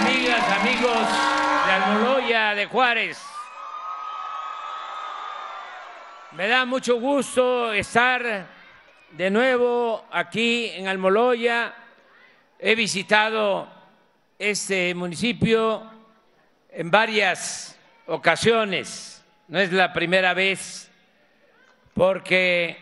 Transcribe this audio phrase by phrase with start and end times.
[0.00, 1.08] Amigas, amigos
[1.66, 3.22] de Almoloya de Juárez,
[6.32, 8.46] me da mucho gusto estar
[9.12, 11.72] de nuevo aquí en Almoloya.
[12.58, 13.68] He visitado
[14.38, 15.88] este municipio
[16.70, 20.90] en varias ocasiones, no es la primera vez,
[21.94, 22.76] porque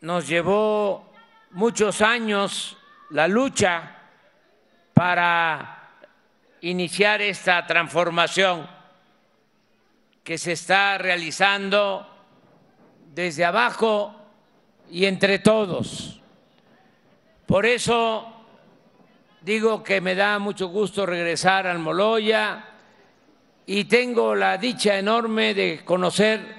[0.00, 1.12] nos llevó
[1.50, 2.77] muchos años
[3.10, 3.96] la lucha
[4.92, 5.90] para
[6.60, 8.68] iniciar esta transformación
[10.22, 12.06] que se está realizando
[13.14, 14.14] desde abajo
[14.90, 16.20] y entre todos.
[17.46, 18.26] Por eso
[19.40, 22.64] digo que me da mucho gusto regresar al Moloya
[23.64, 26.58] y tengo la dicha enorme de conocer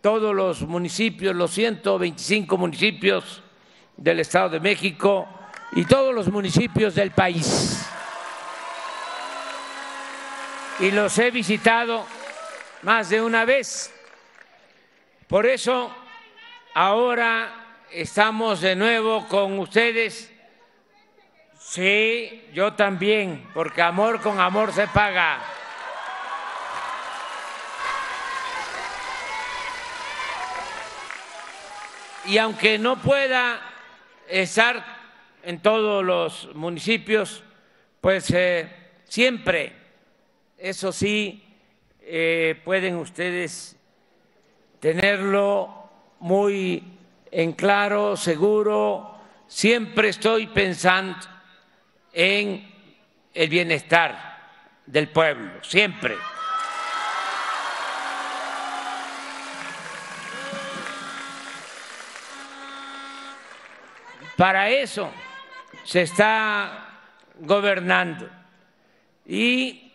[0.00, 3.42] todos los municipios, los 125 municipios
[3.96, 5.26] del Estado de México
[5.72, 7.86] y todos los municipios del país.
[10.78, 12.06] Y los he visitado
[12.82, 13.92] más de una vez.
[15.26, 15.94] Por eso
[16.74, 20.32] ahora estamos de nuevo con ustedes.
[21.58, 25.40] Sí, yo también, porque amor con amor se paga.
[32.26, 33.60] Y aunque no pueda
[34.28, 34.95] estar
[35.46, 37.44] en todos los municipios,
[38.00, 38.68] pues eh,
[39.04, 39.72] siempre,
[40.58, 41.40] eso sí,
[42.00, 43.76] eh, pueden ustedes
[44.80, 46.82] tenerlo muy
[47.30, 51.28] en claro, seguro, siempre estoy pensando
[52.12, 52.68] en
[53.32, 54.50] el bienestar
[54.84, 56.16] del pueblo, siempre.
[64.36, 65.08] Para eso
[65.86, 66.88] se está
[67.38, 68.28] gobernando.
[69.24, 69.92] Y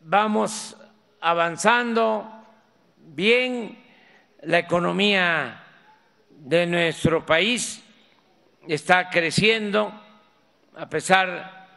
[0.00, 0.74] vamos
[1.20, 2.26] avanzando
[2.96, 3.78] bien
[4.40, 5.62] la economía
[6.30, 7.84] de nuestro país.
[8.66, 9.92] Está creciendo
[10.76, 11.68] a pesar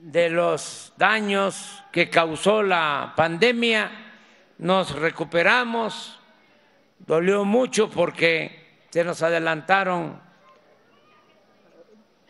[0.00, 3.90] de los daños que causó la pandemia,
[4.58, 6.20] nos recuperamos,
[7.00, 10.20] dolió mucho porque se nos adelantaron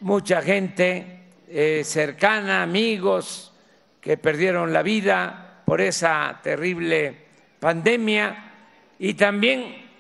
[0.03, 3.53] mucha gente eh, cercana, amigos
[4.01, 7.17] que perdieron la vida por esa terrible
[7.61, 8.53] pandemia.
[8.99, 9.91] Y también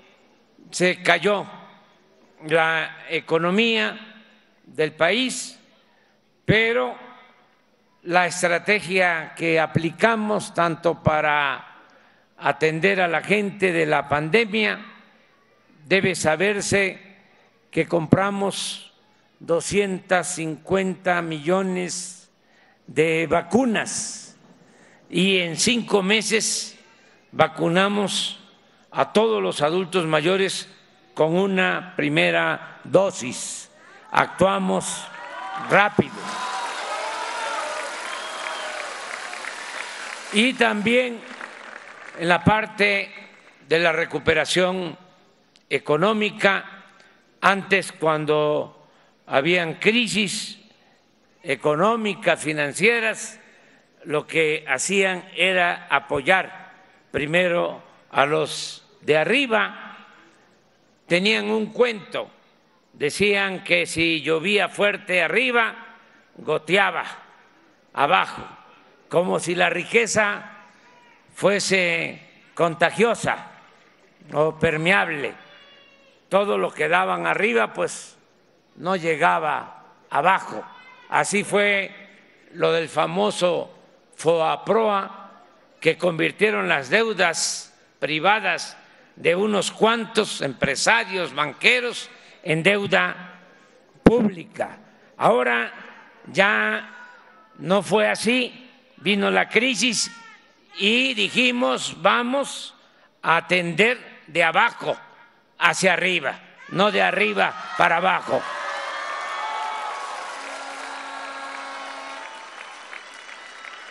[0.70, 1.46] se cayó
[2.46, 4.24] la economía
[4.64, 5.58] del país,
[6.44, 6.96] pero
[8.02, 11.69] la estrategia que aplicamos tanto para
[12.38, 14.84] atender a la gente de la pandemia
[15.86, 16.98] debe saberse
[17.70, 18.91] que compramos
[19.42, 22.30] 250 millones
[22.86, 24.36] de vacunas
[25.10, 26.78] y en cinco meses
[27.32, 28.38] vacunamos
[28.92, 30.69] a todos los adultos mayores
[31.14, 33.69] con una primera dosis.
[34.12, 35.06] Actuamos
[35.69, 36.14] rápido.
[40.34, 41.20] Y también
[42.19, 43.12] en la parte
[43.69, 44.97] de la recuperación
[45.69, 46.84] económica,
[47.41, 48.81] antes cuando
[49.32, 50.59] habían crisis
[51.43, 53.41] económicas, financieras,
[54.04, 56.75] lo que hacían era apoyar
[57.10, 59.97] primero a los de arriba.
[61.06, 62.31] Tenían un cuento,
[62.93, 65.97] decían que si llovía fuerte arriba,
[66.37, 67.06] goteaba
[67.94, 68.47] abajo,
[69.09, 70.44] como si la riqueza
[71.34, 72.20] fuese
[72.53, 73.50] contagiosa
[74.34, 75.32] o permeable.
[76.28, 78.19] Todo lo que daban arriba, pues
[78.77, 80.65] no llegaba abajo.
[81.09, 81.91] Así fue
[82.55, 83.71] lo del famoso
[84.16, 85.31] FOAPROA,
[85.81, 88.77] que convirtieron las deudas privadas
[89.16, 92.09] de unos cuantos empresarios banqueros
[92.43, 93.41] en deuda
[94.03, 94.78] pública.
[95.16, 95.73] Ahora
[96.26, 96.88] ya
[97.58, 100.11] no fue así, vino la crisis
[100.79, 102.75] y dijimos vamos
[103.23, 104.96] a atender de abajo
[105.58, 106.38] hacia arriba,
[106.69, 108.41] no de arriba para abajo.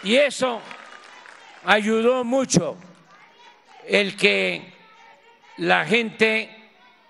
[0.03, 0.61] Y eso
[1.65, 2.77] ayudó mucho
[3.87, 4.73] el que
[5.57, 6.49] la gente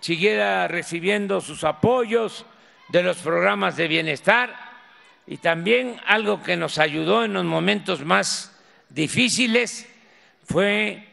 [0.01, 2.45] siguiera recibiendo sus apoyos
[2.89, 4.53] de los programas de bienestar
[5.25, 8.59] y también algo que nos ayudó en los momentos más
[8.89, 9.87] difíciles
[10.43, 11.07] fue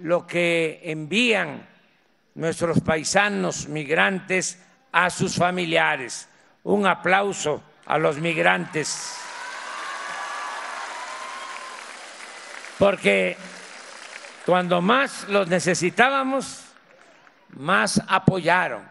[0.00, 1.68] lo que envían
[2.34, 4.58] nuestros paisanos migrantes
[4.92, 6.28] a sus familiares.
[6.64, 9.18] un aplauso a los migrantes.
[12.82, 13.36] Porque
[14.44, 16.64] cuando más los necesitábamos,
[17.50, 18.82] más apoyaron.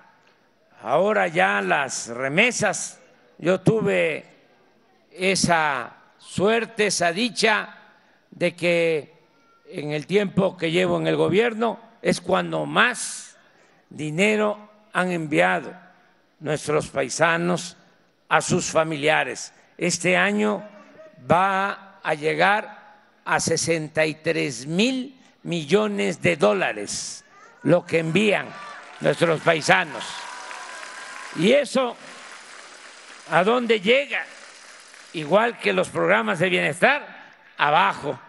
[0.82, 3.02] Ahora ya las remesas,
[3.38, 4.24] yo tuve
[5.12, 7.80] esa suerte, esa dicha
[8.30, 9.14] de que
[9.68, 13.36] en el tiempo que llevo en el gobierno es cuando más
[13.90, 15.74] dinero han enviado
[16.40, 17.76] nuestros paisanos
[18.30, 19.54] a sus familiares.
[19.78, 20.64] Este año
[21.30, 22.81] va a llegar
[23.26, 27.24] a 63 mil millones de dólares
[27.64, 28.48] lo que envían
[29.00, 30.04] nuestros paisanos.
[31.38, 31.96] Y eso,
[33.30, 34.26] ¿a dónde llega?
[35.14, 38.20] Igual que los programas de bienestar, abajo,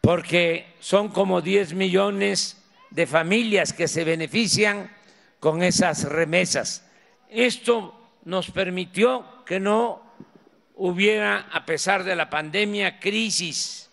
[0.00, 2.56] porque son como 10 millones
[2.90, 4.90] de familias que se benefician
[5.38, 6.86] con esas remesas.
[7.28, 10.09] Esto nos permitió que no
[10.82, 13.90] hubiera, a pesar de la pandemia, crisis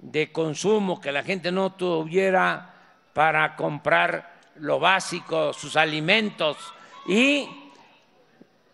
[0.00, 2.74] de consumo, que la gente no tuviera
[3.12, 6.56] para comprar lo básico, sus alimentos.
[7.06, 7.48] Y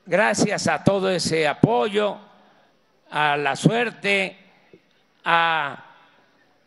[0.07, 2.17] gracias a todo ese apoyo,
[3.11, 4.39] a la suerte,
[5.27, 5.85] a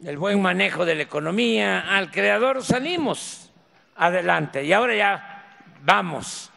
[0.05, 3.49] el buen manejo de la economía, al creador salimos
[3.95, 4.63] adelante.
[4.63, 6.51] Y ahora ya vamos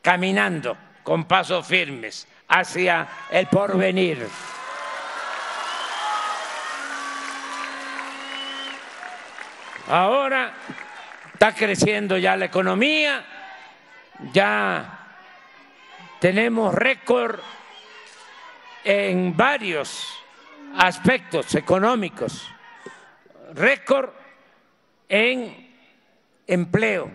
[0.00, 4.28] caminando con pasos firmes hacia el porvenir.
[9.88, 10.52] Ahora
[11.32, 13.24] está creciendo ya la economía,
[14.32, 15.16] ya
[16.20, 17.40] tenemos récord
[18.84, 20.14] en varios
[20.76, 22.48] aspectos económicos,
[23.54, 24.10] récord
[25.08, 25.74] en
[26.46, 27.10] empleo.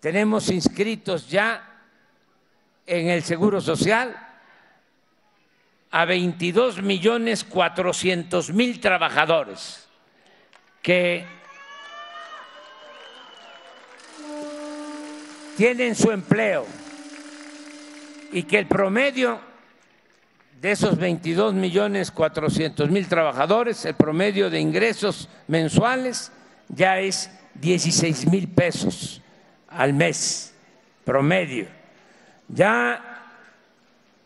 [0.00, 1.73] Tenemos inscritos ya
[2.86, 4.14] en el Seguro Social
[5.90, 9.86] a 22 millones 400 mil trabajadores
[10.82, 11.24] que
[15.56, 16.66] tienen su empleo
[18.32, 19.38] y que el promedio
[20.60, 26.32] de esos 22 millones 400 mil trabajadores, el promedio de ingresos mensuales
[26.68, 29.20] ya es 16 mil pesos
[29.68, 30.54] al mes,
[31.04, 31.83] promedio.
[32.48, 33.00] Ya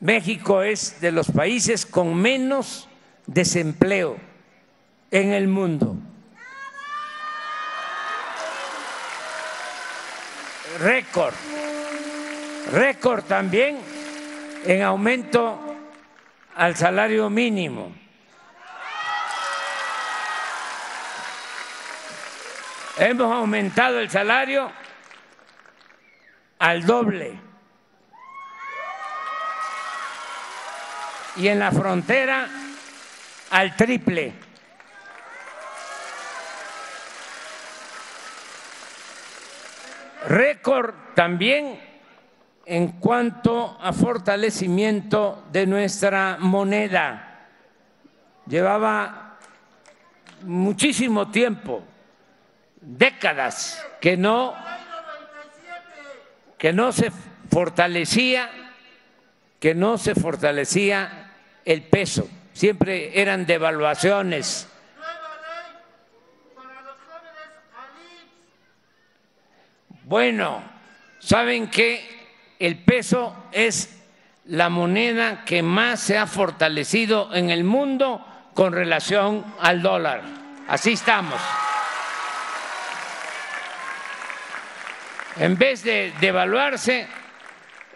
[0.00, 2.88] México es de los países con menos
[3.26, 4.16] desempleo
[5.10, 5.96] en el mundo.
[10.78, 11.34] récord,
[12.72, 13.78] récord también
[14.64, 15.76] en aumento
[16.54, 17.92] al salario mínimo.
[22.96, 24.70] Hemos aumentado el salario
[26.58, 27.47] al doble.
[31.38, 32.48] Y en la frontera
[33.50, 34.32] al triple.
[40.26, 41.80] Récord también
[42.66, 47.46] en cuanto a fortalecimiento de nuestra moneda.
[48.46, 49.38] Llevaba
[50.42, 51.82] muchísimo tiempo,
[52.80, 54.54] décadas, que no,
[56.58, 57.10] que no se
[57.50, 58.50] fortalecía,
[59.60, 61.27] que no se fortalecía
[61.68, 62.28] el peso.
[62.52, 64.68] Siempre eran devaluaciones
[70.08, 70.62] Bueno,
[71.18, 72.02] ¿saben que
[72.58, 74.02] el peso es
[74.46, 80.22] la moneda que más se ha fortalecido en el mundo con relación al dólar?
[80.66, 81.38] Así estamos.
[85.36, 87.06] En vez de devaluarse,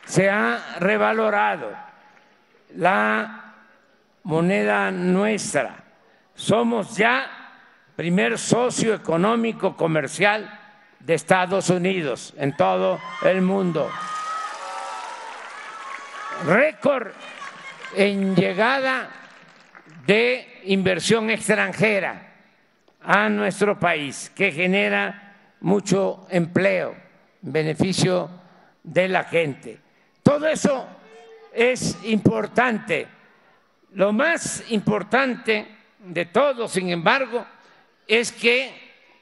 [0.04, 1.74] se ha revalorado
[2.76, 3.51] la
[4.24, 5.84] moneda nuestra.
[6.34, 7.26] Somos ya
[7.96, 10.58] primer socio económico comercial
[11.00, 13.90] de Estados Unidos en todo el mundo.
[16.46, 17.08] Récord
[17.94, 19.10] en llegada
[20.06, 22.32] de inversión extranjera
[23.00, 26.94] a nuestro país, que genera mucho empleo,
[27.40, 28.30] beneficio
[28.82, 29.78] de la gente.
[30.22, 30.86] Todo eso
[31.52, 33.06] es importante.
[33.94, 35.66] Lo más importante
[35.98, 37.44] de todo, sin embargo,
[38.06, 38.72] es que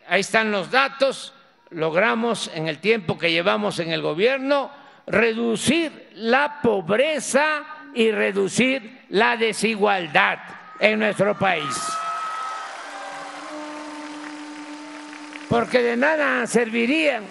[0.08, 1.34] ahí están los datos,
[1.70, 4.70] logramos en el tiempo que llevamos en el gobierno
[5.06, 10.38] reducir la pobreza y reducir la desigualdad
[10.78, 11.76] en nuestro país.
[15.48, 17.24] Porque de nada servirían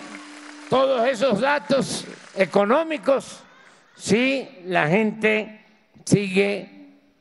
[0.69, 2.05] todos esos datos
[2.35, 3.43] económicos
[3.95, 5.65] si la gente
[6.03, 6.78] sigue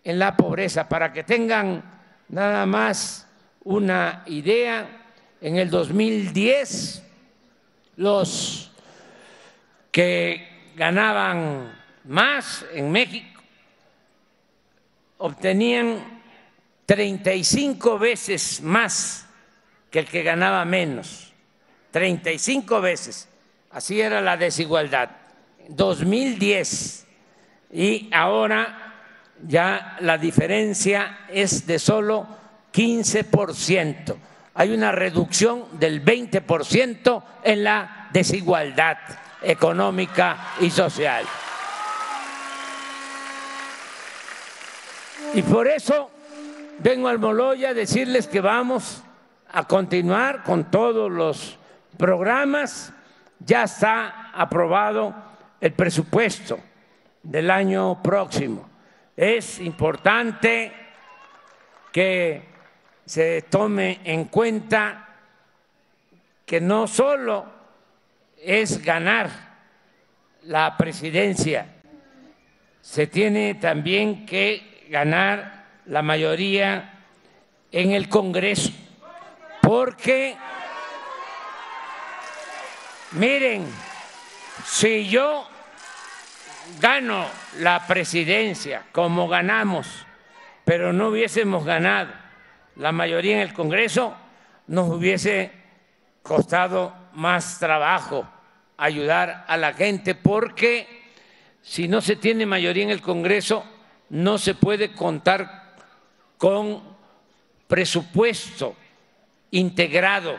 [0.08, 0.88] en la pobreza.
[0.88, 1.84] Para que tengan
[2.30, 3.28] nada más
[3.64, 5.04] una idea,
[5.38, 7.02] en el 2010
[7.96, 8.72] los
[9.92, 13.42] que ganaban más en México
[15.18, 16.22] obtenían
[16.86, 19.26] 35 veces más
[19.90, 21.34] que el que ganaba menos.
[21.90, 23.28] 35 veces.
[23.70, 25.10] Así era la desigualdad.
[25.68, 27.06] 2010.
[27.72, 28.88] Y ahora
[29.47, 32.26] ya la diferencia es de solo
[32.73, 34.16] 15%.
[34.54, 38.99] Hay una reducción del 20% en la desigualdad
[39.42, 41.25] económica y social.
[45.35, 46.11] Y por eso
[46.78, 49.02] vengo al Moloya a decirles que vamos
[49.52, 51.59] a continuar con todos los
[51.97, 52.92] programas.
[53.40, 55.14] Ya está aprobado
[55.61, 56.59] el presupuesto
[57.23, 58.68] del año próximo.
[59.18, 60.72] Es importante
[61.90, 62.40] que
[63.04, 65.08] se tome en cuenta
[66.46, 67.44] que no solo
[68.40, 69.28] es ganar
[70.42, 71.66] la presidencia,
[72.80, 77.00] se tiene también que ganar la mayoría
[77.72, 78.70] en el Congreso,
[79.60, 80.37] porque,
[83.10, 83.66] miren,
[84.64, 85.48] si yo
[86.80, 87.26] gano
[87.58, 90.06] la presidencia como ganamos,
[90.64, 92.12] pero no hubiésemos ganado.
[92.76, 94.14] La mayoría en el Congreso,
[94.68, 95.50] nos hubiese
[96.22, 98.28] costado más trabajo
[98.76, 100.87] ayudar a la gente porque
[101.62, 103.64] si no se tiene mayoría en el Congreso
[104.10, 105.75] no se puede contar
[106.37, 106.82] con
[107.66, 108.76] presupuesto
[109.50, 110.37] integrado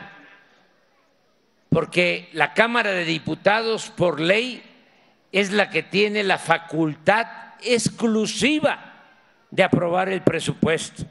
[1.68, 4.62] porque la Cámara de Diputados por ley
[5.32, 7.26] es la que tiene la facultad
[7.62, 8.90] exclusiva
[9.50, 11.04] de aprobar el presupuesto.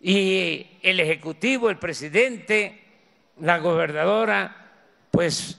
[0.00, 2.80] Y el Ejecutivo, el presidente,
[3.40, 4.56] la gobernadora,
[5.10, 5.58] pues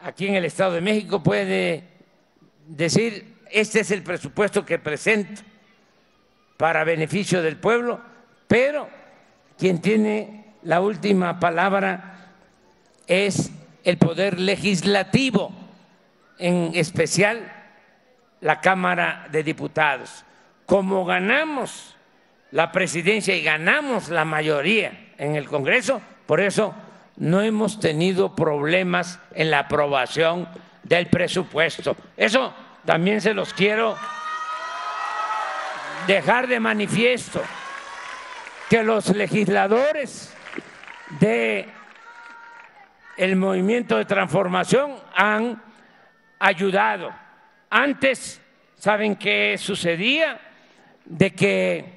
[0.00, 1.84] aquí en el Estado de México puede
[2.66, 5.42] decir, este es el presupuesto que presento
[6.56, 8.00] para beneficio del pueblo,
[8.48, 8.88] pero
[9.58, 12.32] quien tiene la última palabra
[13.06, 13.52] es
[13.84, 15.65] el poder legislativo
[16.38, 17.52] en especial
[18.40, 20.24] la Cámara de Diputados.
[20.66, 21.96] Como ganamos
[22.50, 26.74] la presidencia y ganamos la mayoría en el Congreso, por eso
[27.16, 30.48] no hemos tenido problemas en la aprobación
[30.82, 31.96] del presupuesto.
[32.16, 32.52] Eso
[32.84, 33.96] también se los quiero
[36.06, 37.42] dejar de manifiesto,
[38.70, 40.32] que los legisladores
[41.20, 41.68] de
[43.34, 45.62] movimiento de transformación han
[46.38, 47.12] ayudado.
[47.70, 48.40] Antes,
[48.76, 50.40] ¿saben qué sucedía?
[51.04, 51.96] De que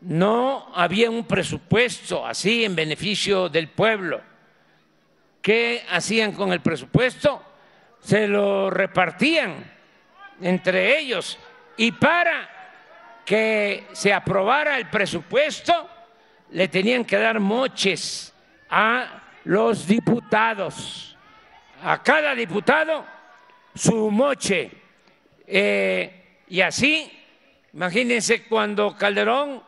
[0.00, 4.20] no había un presupuesto así en beneficio del pueblo.
[5.42, 7.42] ¿Qué hacían con el presupuesto?
[8.00, 9.78] Se lo repartían
[10.40, 11.38] entre ellos
[11.76, 12.48] y para
[13.24, 15.88] que se aprobara el presupuesto
[16.50, 18.32] le tenían que dar moches
[18.70, 21.16] a los diputados.
[21.82, 23.04] A cada diputado
[23.74, 24.70] su moche.
[25.46, 27.10] Eh, y así,
[27.72, 29.62] imagínense cuando Calderón,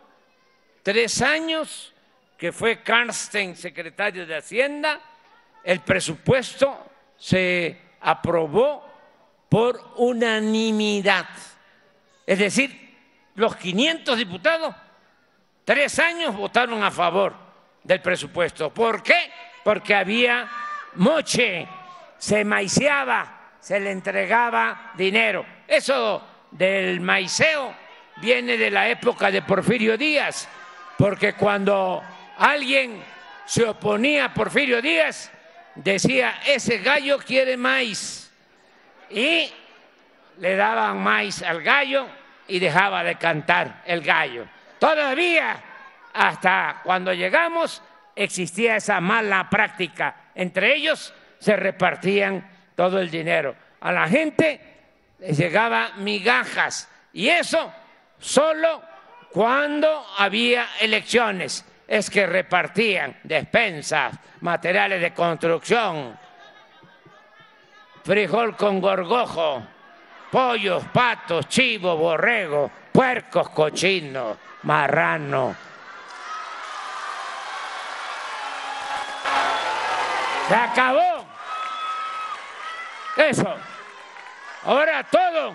[0.83, 1.93] tres años
[2.37, 5.01] que fue Karsten secretario de Hacienda,
[5.63, 8.89] el presupuesto se aprobó
[9.49, 11.29] por unanimidad.
[12.27, 12.97] Es decir,
[13.35, 14.75] los 500 diputados,
[15.65, 17.35] tres años votaron a favor
[17.83, 18.73] del presupuesto.
[18.73, 19.31] ¿Por qué?
[19.65, 20.49] Porque había
[20.95, 21.67] moche,
[22.19, 25.45] se maiciaba se le entregaba dinero.
[25.67, 27.75] Eso del maiceo
[28.17, 30.49] viene de la época de Porfirio Díaz,
[30.99, 32.03] porque cuando
[32.39, 33.03] alguien
[33.45, 35.31] se oponía a Porfirio Díaz,
[35.75, 38.31] decía, ese gallo quiere maíz.
[39.11, 39.53] Y
[40.39, 42.07] le daban maíz al gallo
[42.49, 44.47] y dejaba de cantar el gallo.
[44.79, 45.61] Todavía,
[46.13, 47.83] hasta cuando llegamos,
[48.17, 50.15] existía esa mala práctica.
[50.35, 52.50] Entre ellos se repartían
[52.81, 53.55] todo el dinero.
[53.83, 54.59] A la gente
[55.19, 57.71] les llegaba migajas y eso
[58.19, 58.81] solo
[59.31, 61.63] cuando había elecciones.
[61.87, 66.19] Es que repartían despensas, materiales de construcción,
[68.03, 69.63] frijol con gorgojo,
[70.31, 75.55] pollos, patos, chivo, borrego, puercos, cochinos, marrano.
[80.49, 81.10] Se acabó.
[83.17, 83.57] Eso.
[84.65, 85.55] Ahora todo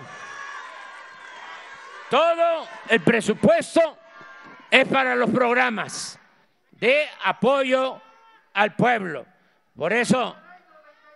[2.08, 3.98] todo el presupuesto
[4.70, 6.18] es para los programas
[6.70, 8.00] de apoyo
[8.52, 9.26] al pueblo.
[9.74, 10.36] Por eso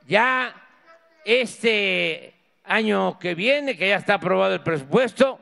[0.07, 0.53] ya
[1.25, 5.39] este año que viene, que ya está aprobado el presupuesto,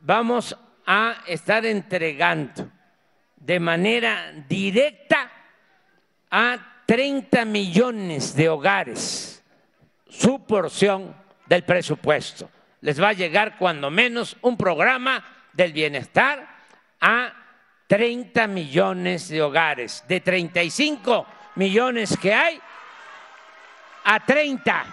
[0.00, 2.68] vamos a estar entregando
[3.36, 5.30] de manera directa
[6.30, 9.39] a 30 millones de hogares
[10.10, 12.50] su porción del presupuesto.
[12.82, 16.46] Les va a llegar cuando menos un programa del bienestar
[17.00, 17.32] a
[17.86, 20.04] 30 millones de hogares.
[20.08, 21.26] De 35
[21.56, 22.60] millones que hay,
[24.04, 24.84] a 30.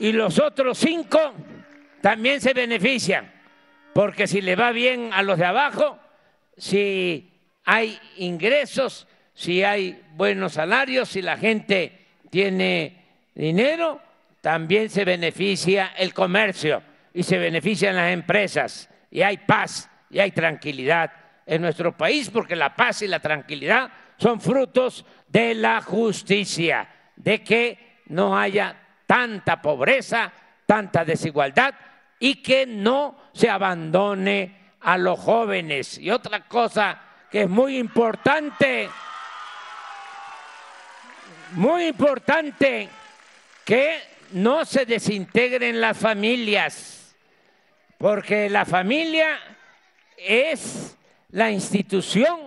[0.00, 1.34] Y los otros 5
[2.02, 3.32] también se benefician,
[3.94, 5.98] porque si le va bien a los de abajo,
[6.56, 7.32] si
[7.64, 11.95] hay ingresos, si hay buenos salarios, si la gente
[12.30, 13.04] tiene
[13.34, 14.00] dinero,
[14.40, 20.30] también se beneficia el comercio y se benefician las empresas y hay paz y hay
[20.30, 21.12] tranquilidad
[21.46, 27.42] en nuestro país porque la paz y la tranquilidad son frutos de la justicia, de
[27.42, 30.32] que no haya tanta pobreza,
[30.66, 31.74] tanta desigualdad
[32.18, 35.98] y que no se abandone a los jóvenes.
[35.98, 38.88] Y otra cosa que es muy importante,
[41.56, 42.88] muy importante,
[43.64, 43.98] que
[44.32, 47.16] no se desintegren las familias,
[47.98, 49.38] porque la familia
[50.18, 50.96] es
[51.30, 52.38] la institución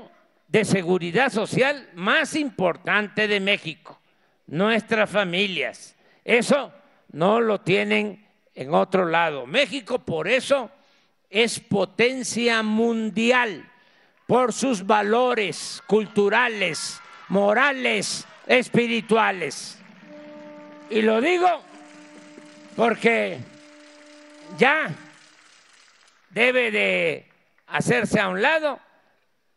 [0.47, 3.99] de seguridad social más importante de México,
[4.45, 5.95] nuestras familias.
[6.23, 6.71] Eso
[7.11, 9.47] no lo tienen en otro lado.
[9.47, 10.69] México por eso
[11.31, 13.67] es potencia mundial,
[14.27, 19.79] por sus valores culturales, morales, espirituales.
[20.89, 21.47] Y lo digo
[22.75, 23.37] porque
[24.57, 24.89] ya
[26.31, 27.31] debe de
[27.67, 28.79] hacerse a un lado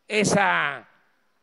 [0.07, 0.87] esa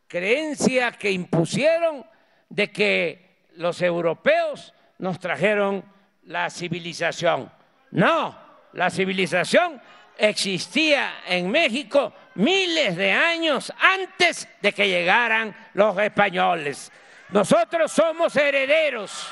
[0.07, 2.05] creencia que impusieron
[2.49, 5.83] de que los europeos nos trajeron
[6.23, 7.51] la civilización.
[7.91, 8.37] No,
[8.73, 9.81] la civilización
[10.19, 16.91] existía en México miles de años antes de que llegaran los españoles.
[17.31, 19.27] Nosotros somos herederos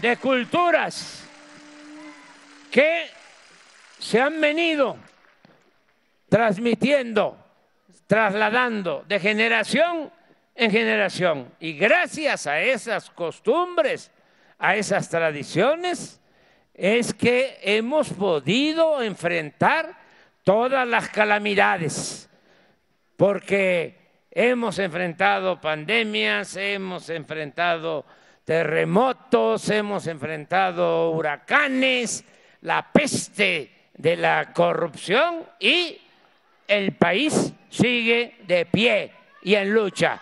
[0.00, 1.26] de culturas
[2.70, 3.06] que
[3.98, 4.98] se han venido
[6.28, 7.38] transmitiendo,
[8.06, 10.12] trasladando de generación
[10.54, 11.50] en generación.
[11.60, 14.10] Y gracias a esas costumbres,
[14.58, 16.20] a esas tradiciones,
[16.74, 19.98] es que hemos podido enfrentar
[20.44, 22.28] todas las calamidades,
[23.16, 24.05] porque
[24.38, 28.04] hemos enfrentado pandemias, hemos enfrentado
[28.44, 32.22] terremotos, hemos enfrentado huracanes,
[32.60, 35.98] la peste de la corrupción y
[36.68, 40.20] el país sigue de pie y en lucha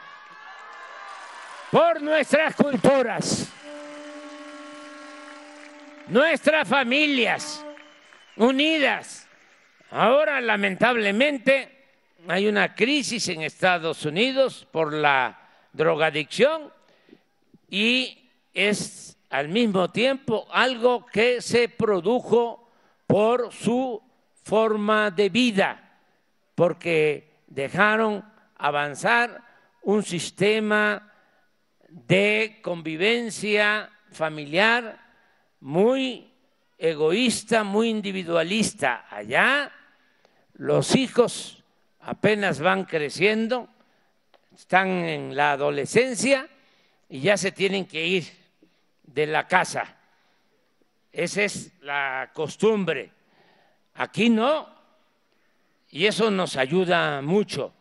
[1.72, 3.53] por nuestras culturas,
[6.07, 7.66] nuestras familias
[8.37, 9.27] unidas.
[9.90, 11.73] Ahora, lamentablemente,
[12.28, 15.38] hay una crisis en Estados Unidos por la
[15.72, 16.72] drogadicción
[17.68, 22.70] y es al mismo tiempo algo que se produjo
[23.06, 24.00] por su
[24.42, 25.98] forma de vida,
[26.54, 28.24] porque dejaron
[28.56, 29.42] avanzar
[29.82, 31.12] un sistema
[31.88, 35.00] de convivencia familiar
[35.60, 36.30] muy
[36.78, 39.06] egoísta, muy individualista.
[39.10, 39.72] Allá
[40.54, 41.63] los hijos
[42.04, 43.68] apenas van creciendo,
[44.54, 46.48] están en la adolescencia
[47.08, 48.24] y ya se tienen que ir
[49.02, 49.96] de la casa.
[51.12, 53.10] Esa es la costumbre.
[53.94, 54.68] Aquí no.
[55.90, 57.72] Y eso nos ayuda mucho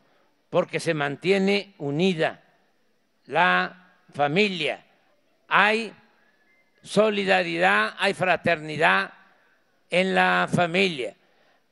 [0.50, 2.44] porque se mantiene unida
[3.26, 4.84] la familia,
[5.48, 5.94] hay
[6.82, 9.14] solidaridad, hay fraternidad
[9.90, 11.16] en la familia.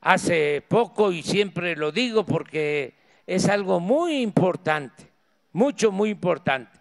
[0.02, 2.94] Hace poco, y siempre lo digo porque
[3.26, 5.08] es algo muy importante,
[5.52, 6.78] mucho, muy importante.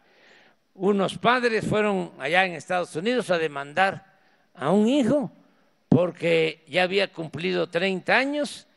[0.74, 4.18] Unos padres fueron allá en Estados Unidos a demandar
[4.56, 5.32] a un hijo
[5.88, 8.68] porque ya había cumplido 30 años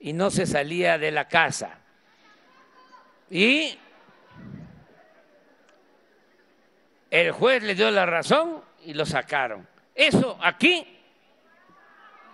[0.00, 1.78] y no se salía de la casa.
[3.30, 3.78] Y
[7.08, 9.68] el juez le dio la razón y lo sacaron.
[9.94, 10.98] Eso aquí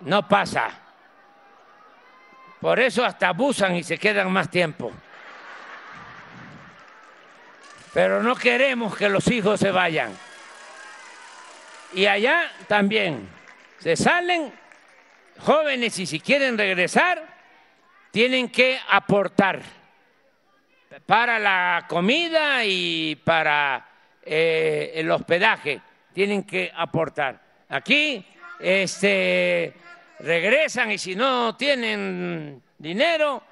[0.01, 0.88] no pasa.
[2.61, 4.93] Por eso hasta abusan y se quedan más tiempo.
[7.95, 10.17] Pero no queremos que los hijos se vayan.
[11.95, 13.29] Y allá también
[13.79, 14.53] se salen
[15.39, 17.25] jóvenes y si quieren regresar,
[18.11, 19.63] tienen que aportar
[21.07, 23.87] para la comida y para
[24.23, 25.81] eh, el hospedaje,
[26.13, 27.41] tienen que aportar.
[27.69, 28.25] Aquí
[28.59, 29.75] este,
[30.21, 33.43] regresan y si no tienen dinero,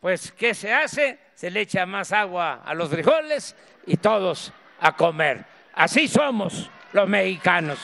[0.00, 1.18] pues ¿qué se hace?
[1.34, 3.54] Se le echa más agua a los frijoles
[3.86, 5.44] y todos a comer.
[5.74, 7.78] Así somos los mexicanos.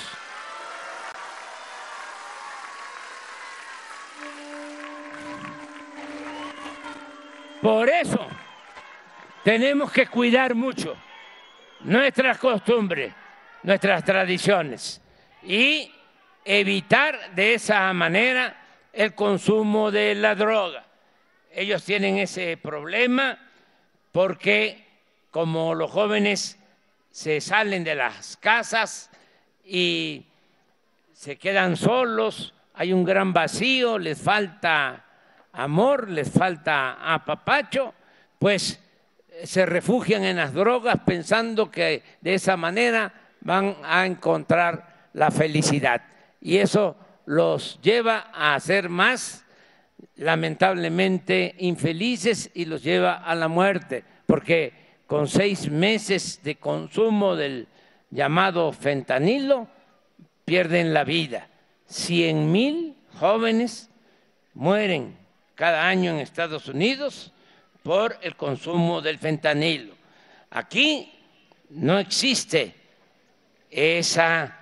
[7.61, 8.27] Por eso
[9.43, 10.95] tenemos que cuidar mucho
[11.81, 13.15] nuestras costumbres,
[13.63, 15.01] nuestras tradiciones
[15.43, 15.91] y
[16.45, 18.57] evitar de esa manera
[18.93, 20.85] el consumo de la droga.
[21.51, 23.39] Ellos tienen ese problema
[24.13, 24.85] porque
[25.31, 26.59] como los jóvenes
[27.11, 29.11] se salen de las casas
[29.65, 30.25] y
[31.13, 35.05] se quedan solos, hay un gran vacío, les falta
[35.53, 37.95] amor, les falta apapacho,
[38.39, 38.81] pues
[39.45, 46.03] se refugian en las drogas pensando que de esa manera van a encontrar la felicidad.
[46.45, 49.47] Y eso los lleva a ser más,
[50.17, 54.75] lamentablemente, infelices y los lleva a la muerte, porque
[55.07, 57.67] con seis meses de consumo del
[58.11, 59.69] llamado fentanilo
[60.45, 61.49] pierden la vida.
[61.87, 63.89] Cien mil jóvenes
[64.53, 65.17] mueren
[65.55, 67.33] cada año en Estados Unidos
[67.83, 69.95] por el consumo del fentanilo.
[70.51, 71.11] Aquí
[71.71, 72.75] no existe
[73.71, 74.59] esa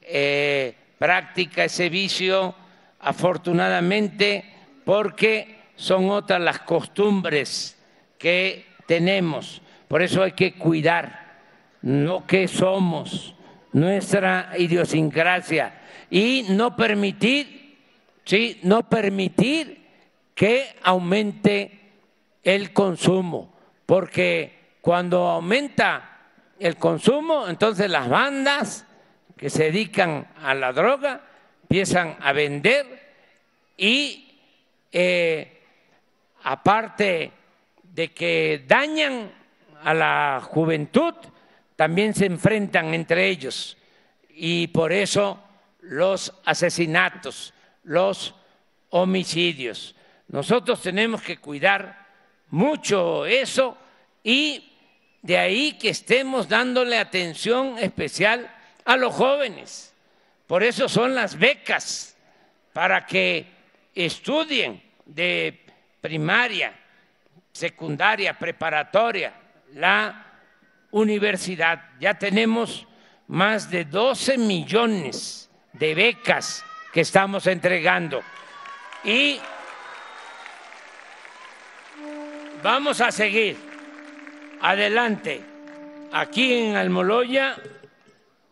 [0.00, 2.54] eh, práctica, ese vicio,
[3.00, 4.44] afortunadamente,
[4.84, 7.78] porque son otras las costumbres
[8.18, 9.62] que tenemos.
[9.86, 11.38] Por eso hay que cuidar
[11.82, 13.34] lo que somos,
[13.72, 15.80] nuestra idiosincrasia
[16.10, 17.78] y no permitir,
[18.24, 19.86] sí, no permitir
[20.34, 21.78] que aumente
[22.42, 23.54] el consumo,
[23.86, 26.18] porque cuando aumenta
[26.58, 28.86] el consumo, entonces las bandas
[29.38, 31.22] que se dedican a la droga
[31.62, 32.86] empiezan a vender
[33.76, 34.40] y
[34.90, 35.62] eh,
[36.42, 37.30] aparte
[37.82, 39.30] de que dañan
[39.82, 41.14] a la juventud,
[41.76, 43.76] también se enfrentan entre ellos
[44.30, 45.40] y por eso
[45.80, 48.34] los asesinatos, los
[48.90, 49.94] homicidios.
[50.28, 52.06] Nosotros tenemos que cuidar
[52.50, 53.76] mucho eso
[54.24, 54.72] y
[55.22, 58.50] de ahí que estemos dándole atención especial
[58.88, 59.94] a los jóvenes.
[60.46, 62.16] Por eso son las becas,
[62.72, 63.46] para que
[63.94, 65.64] estudien de
[66.00, 66.72] primaria,
[67.52, 69.32] secundaria, preparatoria,
[69.74, 70.26] la
[70.90, 71.90] universidad.
[72.00, 72.86] Ya tenemos
[73.26, 78.22] más de 12 millones de becas que estamos entregando.
[79.04, 79.38] Y
[82.62, 83.56] Vamos a seguir
[84.60, 85.40] adelante
[86.10, 87.56] aquí en Almoloya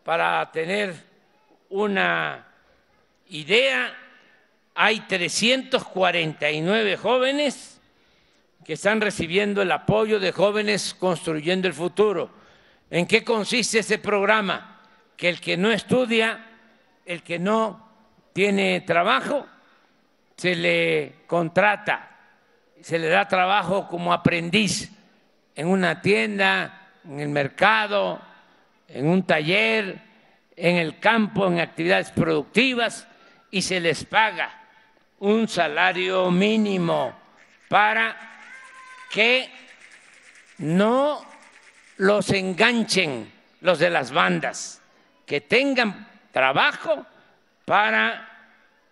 [0.07, 0.95] para tener
[1.69, 2.47] una
[3.27, 3.93] idea.
[4.73, 7.81] Hay 349 jóvenes
[8.63, 12.29] que están recibiendo el apoyo de jóvenes construyendo el futuro.
[12.89, 14.79] ¿En qué consiste ese programa?
[15.17, 16.39] Que el que no estudia,
[17.05, 17.89] el que no
[18.31, 19.45] tiene trabajo,
[20.37, 22.13] se le contrata
[22.79, 24.89] se le da trabajo como aprendiz
[25.53, 28.21] en una tienda, en el mercado,
[28.87, 29.99] en un taller,
[30.55, 33.07] en el campo, en actividades productivas
[33.51, 34.53] y se les paga
[35.19, 37.13] un salario mínimo
[37.69, 38.15] para
[39.11, 39.49] que
[40.59, 41.25] no
[41.97, 44.81] los enganchen los de las bandas,
[45.25, 47.05] que tengan trabajo
[47.65, 48.27] para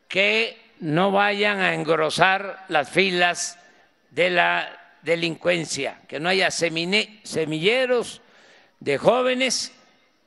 [0.08, 3.58] que no vayan a engrosar las filas
[4.10, 8.21] de la delincuencia, que no haya semilleros
[8.79, 9.74] de jóvenes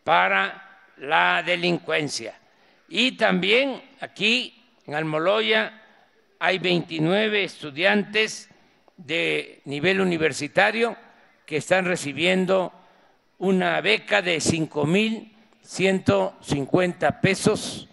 [0.09, 2.35] para la delincuencia.
[2.89, 5.83] Y también aquí en Almoloya
[6.39, 8.49] hay 29 estudiantes
[8.97, 10.97] de nivel universitario
[11.45, 12.73] que están recibiendo
[13.37, 17.87] una beca de 5.150 pesos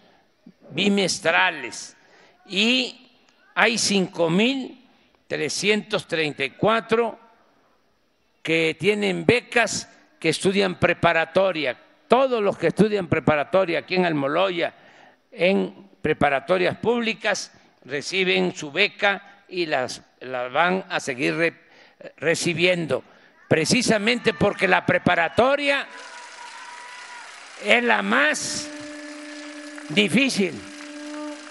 [0.70, 1.98] bimestrales
[2.46, 3.10] y
[3.54, 4.78] hay 5.000
[5.26, 7.18] 334
[8.42, 11.82] que tienen becas que estudian preparatoria.
[12.08, 14.74] Todos los que estudian preparatoria aquí en Almoloya,
[15.32, 17.52] en preparatorias públicas,
[17.84, 21.54] reciben su beca y las, las van a seguir
[22.16, 23.02] recibiendo.
[23.48, 25.86] Precisamente porque la preparatoria
[27.64, 28.70] es la más
[29.88, 30.60] difícil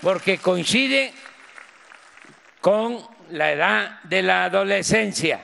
[0.02, 1.12] porque coincide
[2.62, 3.00] con
[3.32, 5.42] la edad de la adolescencia,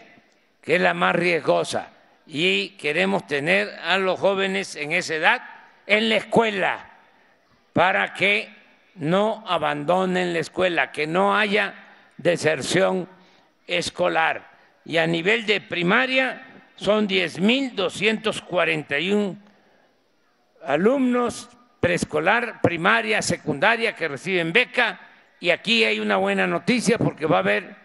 [0.62, 1.89] que es la más riesgosa,
[2.34, 5.41] y queremos tener a los jóvenes en esa edad
[5.86, 6.89] en la escuela
[7.74, 8.48] para que
[8.96, 11.74] no abandonen la escuela, que no haya
[12.15, 13.10] deserción
[13.67, 14.50] escolar.
[14.86, 16.41] Y a nivel de primaria
[16.78, 19.38] son 10.241
[20.63, 21.50] alumnos
[21.82, 25.02] preescolar, primaria, secundaria que reciben beca.
[25.41, 27.76] Y aquí hay una buena noticia porque va a haber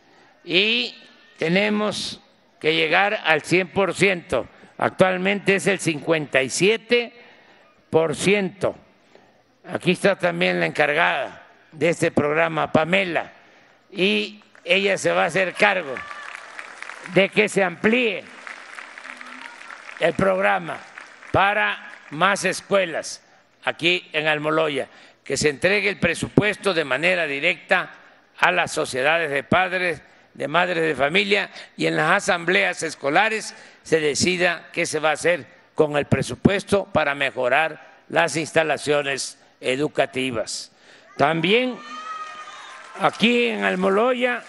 [0.44, 0.96] y
[1.38, 2.22] tenemos
[2.60, 4.46] que llegar al 100%.
[4.78, 8.76] Actualmente es el 57%.
[9.72, 13.32] Aquí está también la encargada de este programa, Pamela,
[13.92, 15.94] y ella se va a hacer cargo
[17.14, 18.24] de que se amplíe
[20.00, 20.78] el programa
[21.32, 23.24] para más escuelas
[23.64, 24.88] aquí en Almoloya,
[25.30, 27.92] que se entregue el presupuesto de manera directa
[28.40, 30.02] a las sociedades de padres,
[30.34, 35.14] de madres de familia y en las asambleas escolares se decida qué se va a
[35.14, 40.72] hacer con el presupuesto para mejorar las instalaciones educativas.
[41.16, 41.78] También
[43.00, 44.44] aquí en Almoloya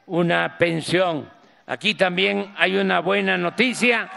[0.06, 1.39] una pensión.
[1.70, 4.10] Aquí también hay una buena noticia.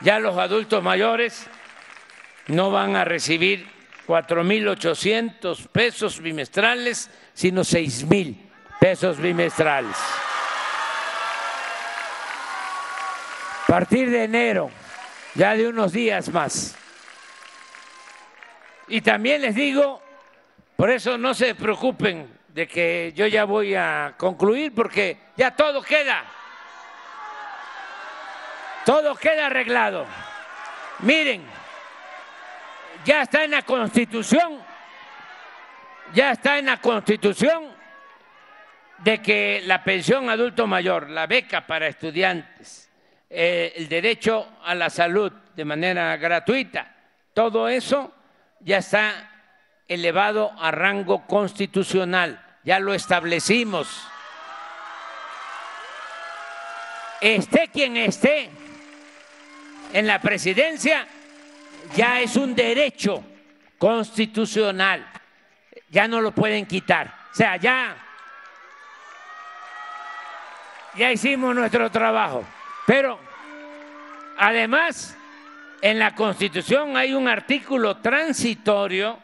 [0.00, 1.46] Ya los adultos mayores
[2.46, 3.68] no van a recibir
[4.06, 8.34] 4.800 pesos bimestrales, sino 6.000
[8.80, 9.94] pesos bimestrales.
[13.64, 14.70] A partir de enero,
[15.34, 16.74] ya de unos días más.
[18.86, 20.02] Y también les digo,
[20.76, 25.82] por eso no se preocupen de que yo ya voy a concluir, porque ya todo
[25.82, 26.37] queda.
[28.88, 30.06] Todo queda arreglado.
[31.00, 31.44] Miren
[33.04, 34.62] ya está en la Constitución,
[36.14, 37.64] ya está en la Constitución
[38.96, 42.90] de que la pensión adulto mayor, la beca para estudiantes,
[43.28, 46.96] eh, el derecho a la salud de manera gratuita,
[47.34, 48.14] todo eso
[48.60, 49.30] ya está
[49.86, 54.08] elevado a rango constitucional, ya lo establecimos.
[57.20, 58.50] Esté quien esté
[59.92, 61.06] en la presidencia,
[61.94, 63.24] ya es un derecho
[63.78, 65.06] constitucional,
[65.88, 67.14] ya no lo pueden quitar.
[67.32, 67.96] O sea, ya,
[70.96, 72.44] ya hicimos nuestro trabajo.
[72.86, 73.18] Pero
[74.38, 75.16] además,
[75.80, 79.18] en la Constitución hay un artículo transitorio.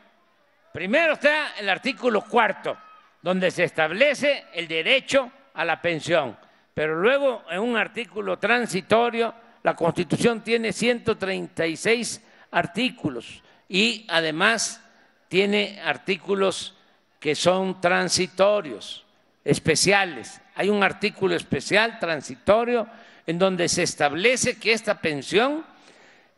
[0.72, 2.76] Primero está el artículo cuarto,
[3.20, 6.36] donde se establece el derecho a la pensión.
[6.72, 14.80] Pero luego, en un artículo transitorio, la Constitución tiene 136 artículos y además
[15.28, 16.76] tiene artículos
[17.18, 19.06] que son transitorios,
[19.42, 20.38] especiales.
[20.54, 22.86] Hay un artículo especial transitorio
[23.26, 25.64] en donde se establece que esta pensión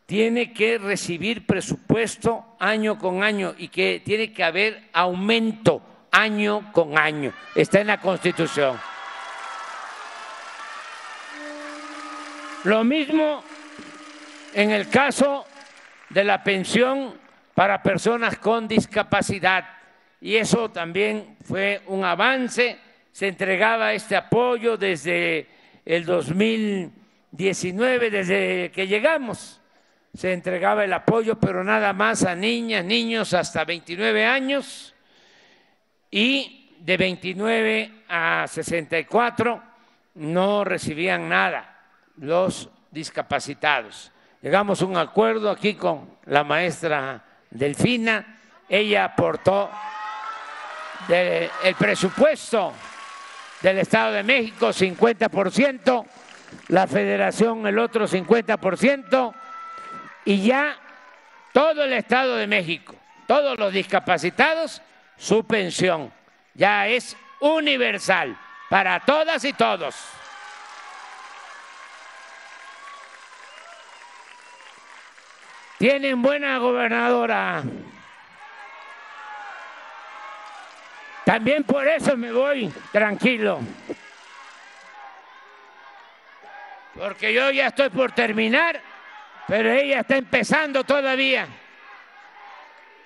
[0.06, 6.96] tiene que recibir presupuesto año con año y que tiene que haber aumento año con
[6.96, 7.32] año.
[7.56, 8.78] Está en la Constitución.
[12.66, 13.44] Lo mismo
[14.52, 15.46] en el caso
[16.10, 17.14] de la pensión
[17.54, 19.64] para personas con discapacidad.
[20.20, 22.76] Y eso también fue un avance.
[23.12, 25.46] Se entregaba este apoyo desde
[25.84, 29.60] el 2019, desde que llegamos.
[30.12, 34.92] Se entregaba el apoyo, pero nada más a niñas, niños hasta 29 años.
[36.10, 39.62] y de 29 a 64
[40.14, 41.75] no recibían nada
[42.18, 44.12] los discapacitados.
[44.42, 49.70] Llegamos a un acuerdo aquí con la maestra Delfina, ella aportó
[51.08, 52.72] el presupuesto
[53.62, 56.06] del Estado de México 50%,
[56.68, 59.34] la federación el otro 50%
[60.24, 60.76] y ya
[61.52, 62.94] todo el Estado de México,
[63.26, 64.82] todos los discapacitados,
[65.16, 66.12] su pensión
[66.54, 68.36] ya es universal
[68.68, 69.94] para todas y todos.
[75.78, 77.62] Tienen buena gobernadora.
[81.24, 83.60] También por eso me voy tranquilo.
[86.94, 88.80] Porque yo ya estoy por terminar,
[89.46, 91.46] pero ella está empezando todavía.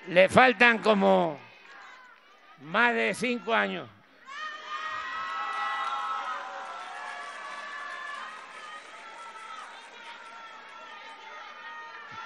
[0.07, 1.41] Le faltan como
[2.61, 3.89] más de cinco años.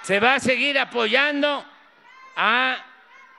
[0.05, 1.65] Se va a seguir apoyando
[2.35, 2.77] a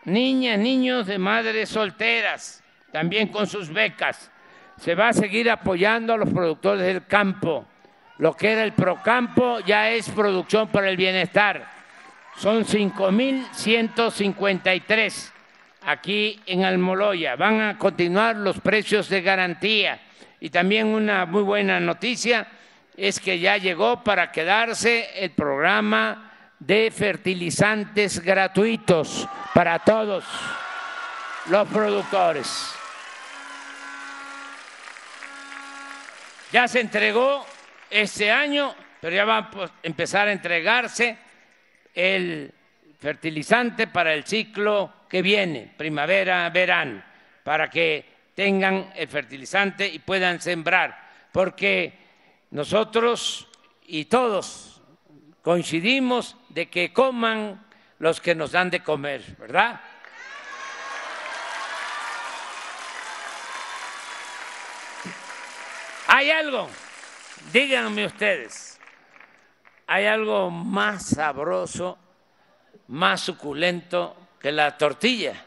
[0.03, 4.33] niñas, niños de madres solteras, también con sus becas.
[4.77, 7.65] Se va a seguir apoyando a los productores del campo.
[8.19, 11.71] Lo que era el Procampo ya es producción para el bienestar.
[12.37, 15.33] Son 5.153
[15.83, 17.37] aquí en Almoloya.
[17.37, 20.01] Van a continuar los precios de garantía.
[20.41, 22.49] Y también una muy buena noticia
[22.97, 26.26] es que ya llegó para quedarse el programa
[26.59, 30.25] de fertilizantes gratuitos para todos
[31.47, 32.75] los productores.
[36.53, 37.45] Ya se entregó
[37.91, 41.19] este año, pero ya va a empezar a entregarse
[41.95, 42.53] el
[42.99, 47.03] fertilizante para el ciclo que viene, primavera, verano,
[47.45, 50.99] para que tengan el fertilizante y puedan sembrar,
[51.33, 51.93] porque
[52.51, 53.49] nosotros
[53.87, 54.66] y todos
[55.47, 57.65] coincidimos de que coman
[58.01, 59.81] los que nos dan de comer, ¿verdad?
[66.09, 66.69] Hay algo,
[67.53, 68.81] díganme ustedes,
[69.87, 71.97] hay algo más sabroso,
[72.89, 75.45] más suculento que la tortilla.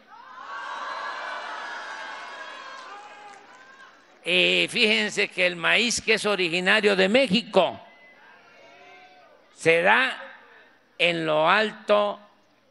[4.24, 7.82] Y fíjense que el maíz que es originario de México
[9.60, 10.18] se da
[10.98, 12.18] en lo alto,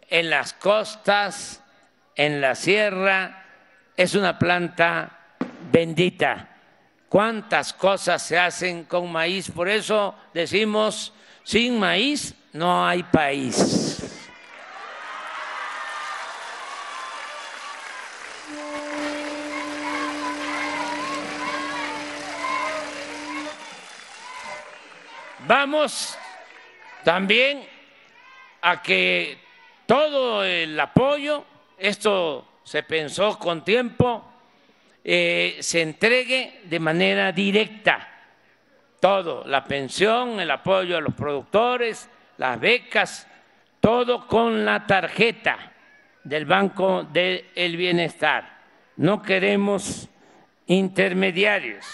[0.08, 1.62] en las costas,
[2.16, 3.44] en la sierra,
[3.94, 5.34] es una planta
[5.70, 6.48] bendita.
[7.10, 9.50] ¿Cuántas cosas se hacen con maíz?
[9.50, 11.12] Por eso decimos,
[11.44, 14.02] sin maíz no hay país.
[25.46, 26.16] Vamos
[27.04, 27.64] también
[28.62, 29.38] a que
[29.86, 31.44] todo el apoyo,
[31.78, 34.24] esto se pensó con tiempo,
[35.04, 38.06] eh, se entregue de manera directa.
[39.00, 43.26] Todo, la pensión, el apoyo a los productores, las becas,
[43.80, 45.72] todo con la tarjeta
[46.24, 48.58] del Banco del Bienestar.
[48.96, 50.08] No queremos
[50.66, 51.86] intermediarios.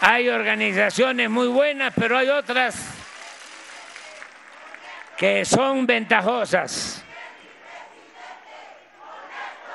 [0.00, 2.94] Hay organizaciones muy buenas, pero hay otras
[5.16, 7.04] que son ventajosas,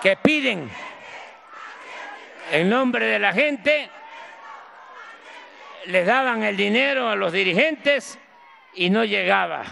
[0.02, 0.70] que piden
[2.52, 3.90] en nombre de la gente,
[5.88, 8.18] les daban el dinero a los dirigentes
[8.76, 9.66] y no llegaba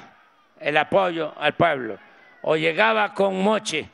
[0.60, 1.98] el apoyo al pueblo,
[2.42, 3.88] o llegaba con moche,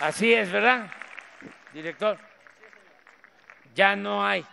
[0.00, 0.90] Así es, ¿verdad,
[1.72, 2.18] director?
[3.74, 4.46] Ya no hay.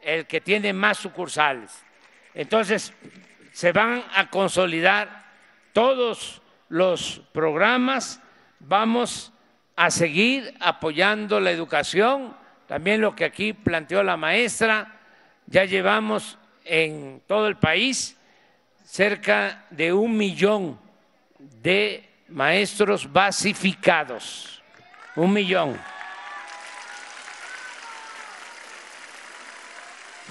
[0.00, 1.84] El que tiene más sucursales.
[2.34, 2.92] Entonces,
[3.52, 5.24] se van a consolidar
[5.72, 8.20] todos los programas,
[8.60, 9.32] vamos
[9.76, 15.00] a seguir apoyando la educación, también lo que aquí planteó la maestra,
[15.46, 18.16] ya llevamos en todo el país
[18.84, 20.78] cerca de un millón
[21.38, 24.62] de maestros basificados,
[25.16, 25.78] un millón.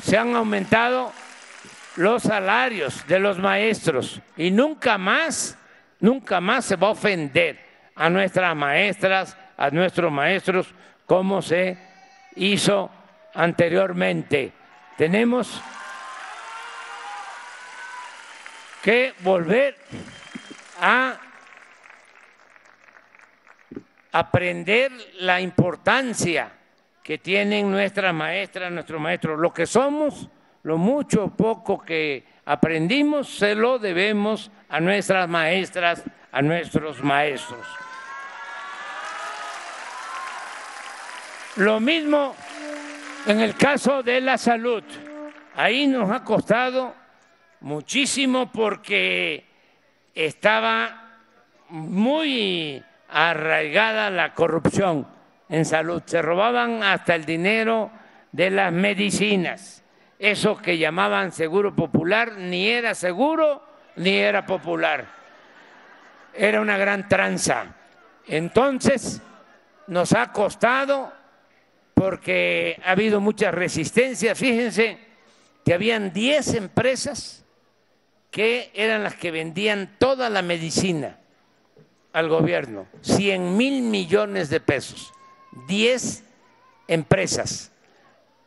[0.03, 1.11] Se han aumentado
[1.95, 5.57] los salarios de los maestros y nunca más,
[5.99, 7.59] nunca más se va a ofender
[7.95, 10.73] a nuestras maestras, a nuestros maestros,
[11.05, 11.77] como se
[12.35, 12.91] hizo
[13.33, 14.51] anteriormente.
[14.97, 15.61] Tenemos
[18.81, 19.75] que volver
[20.79, 21.17] a
[24.11, 26.51] aprender la importancia
[27.03, 30.29] que tienen nuestras maestras, nuestros maestros, lo que somos
[30.67, 37.67] lo mucho o poco que aprendimos se lo debemos a nuestras maestras, a nuestros maestros.
[41.57, 42.33] Lo mismo
[43.25, 44.83] en el caso de la salud.
[45.55, 46.95] Ahí nos ha costado
[47.59, 49.43] muchísimo porque
[50.15, 51.17] estaba
[51.67, 55.05] muy arraigada la corrupción
[55.49, 56.01] en salud.
[56.05, 57.91] Se robaban hasta el dinero
[58.31, 59.83] de las medicinas
[60.19, 63.63] eso que llamaban seguro popular ni era seguro
[63.95, 65.05] ni era popular.
[66.33, 67.75] Era una gran tranza.
[68.27, 69.21] Entonces,
[69.87, 71.11] nos ha costado
[71.93, 74.35] porque ha habido mucha resistencia.
[74.35, 74.99] Fíjense
[75.65, 77.43] que habían 10 empresas
[78.31, 81.17] que eran las que vendían toda la medicina
[82.13, 85.13] al gobierno, 100 mil millones de pesos,
[85.67, 86.23] 10
[86.87, 87.71] empresas.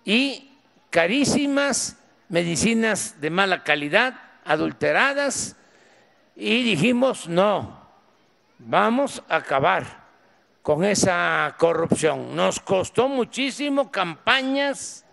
[0.05, 0.50] Y
[0.91, 1.97] carísimas,
[2.29, 4.15] medicinas de mala calidad,
[4.45, 5.57] adulteradas,
[6.37, 7.81] y dijimos, no,
[8.59, 10.01] vamos a acabar
[10.63, 12.35] con esa corrupción.
[12.35, 15.05] Nos costó muchísimo campañas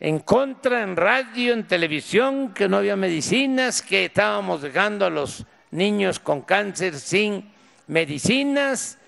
[0.00, 5.44] en contra, en radio, en televisión, que no había medicinas, que estábamos dejando a los
[5.70, 7.52] niños con cáncer sin
[7.86, 8.98] medicinas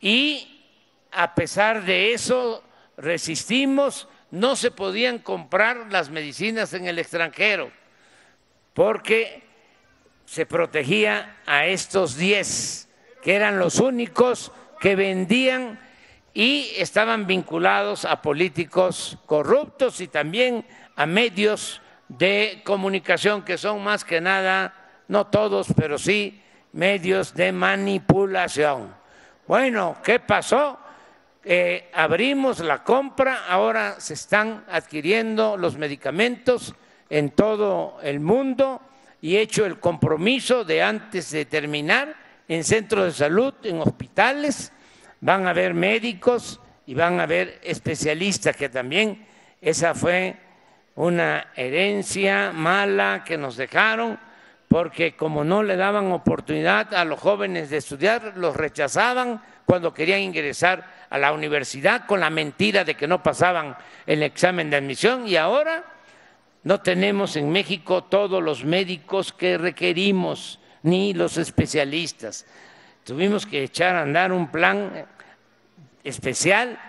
[0.00, 0.64] y
[1.10, 2.62] a pesar de eso
[2.96, 7.70] resistimos no se podían comprar las medicinas en el extranjero
[8.72, 9.42] porque
[10.24, 12.88] se protegía a estos 10,
[13.22, 15.78] que eran los únicos que vendían
[16.32, 20.64] y estaban vinculados a políticos corruptos y también
[20.96, 24.74] a medios de comunicación que son más que nada,
[25.08, 28.94] no todos, pero sí medios de manipulación.
[29.46, 30.78] Bueno, ¿qué pasó?
[31.44, 36.72] Eh, abrimos la compra, ahora se están adquiriendo los medicamentos
[37.10, 38.80] en todo el mundo
[39.20, 42.14] y he hecho el compromiso de antes de terminar
[42.46, 44.72] en centros de salud, en hospitales,
[45.20, 49.26] van a haber médicos y van a haber especialistas, que también
[49.60, 50.36] esa fue
[50.94, 54.18] una herencia mala que nos dejaron,
[54.72, 60.20] porque como no le daban oportunidad a los jóvenes de estudiar, los rechazaban cuando querían
[60.20, 65.28] ingresar a la universidad con la mentira de que no pasaban el examen de admisión
[65.28, 65.84] y ahora
[66.62, 72.46] no tenemos en México todos los médicos que requerimos, ni los especialistas.
[73.04, 75.06] Tuvimos que echar a andar un plan
[76.02, 76.80] especial.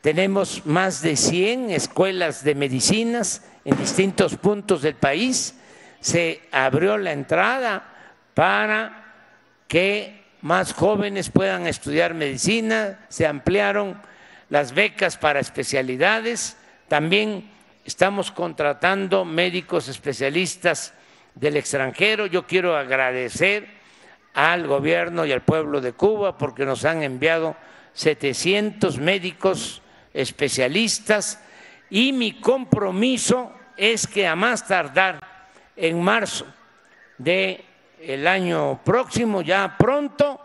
[0.00, 5.56] Tenemos más de 100 escuelas de medicinas en distintos puntos del país.
[6.02, 7.82] Se abrió la entrada
[8.34, 9.14] para
[9.66, 13.98] que más jóvenes puedan estudiar medicina, se ampliaron
[14.50, 17.50] las becas para especialidades, también
[17.86, 20.92] estamos contratando médicos especialistas
[21.34, 22.26] del extranjero.
[22.26, 23.66] Yo quiero agradecer
[24.34, 27.56] al gobierno y al pueblo de Cuba porque nos han enviado
[27.94, 29.82] 700 médicos
[30.12, 31.40] especialistas
[31.88, 35.31] y mi compromiso es que a más tardar
[35.76, 36.46] en marzo
[37.18, 37.64] de
[38.00, 40.40] el año próximo, ya pronto,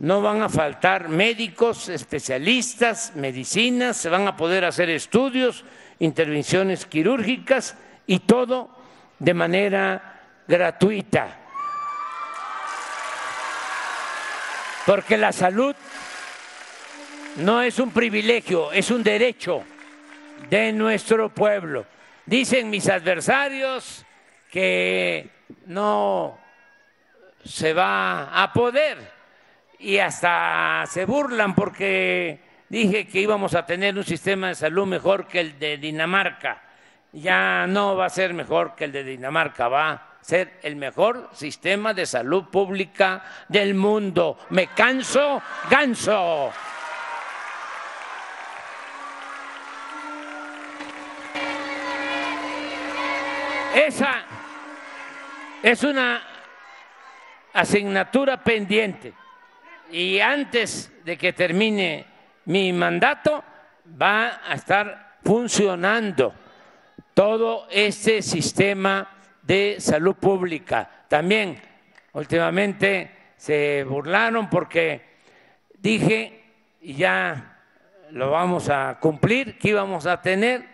[0.00, 5.64] no van a faltar médicos, especialistas, medicinas, se van a poder hacer estudios,
[5.98, 8.70] intervenciones quirúrgicas y todo
[9.18, 11.38] de manera gratuita.
[14.84, 15.76] Porque la salud
[17.36, 19.62] no es un privilegio, es un derecho
[20.50, 21.86] de nuestro pueblo.
[22.26, 24.04] Dicen mis adversarios
[24.52, 25.30] que
[25.64, 26.38] no
[27.42, 28.98] se va a poder
[29.78, 32.38] y hasta se burlan porque
[32.68, 36.62] dije que íbamos a tener un sistema de salud mejor que el de Dinamarca.
[37.12, 41.30] Ya no va a ser mejor que el de Dinamarca, va a ser el mejor
[41.32, 44.38] sistema de salud pública del mundo.
[44.50, 46.52] Me canso, ganso.
[53.74, 54.41] Esa
[55.62, 56.22] es una
[57.52, 59.12] asignatura pendiente
[59.90, 62.06] y antes de que termine
[62.46, 63.44] mi mandato
[64.00, 66.34] va a estar funcionando
[67.14, 69.08] todo este sistema
[69.42, 70.88] de salud pública.
[71.08, 71.60] También
[72.12, 75.02] últimamente se burlaron porque
[75.78, 76.42] dije,
[76.80, 77.58] y ya
[78.10, 80.64] lo vamos a cumplir, que íbamos a tener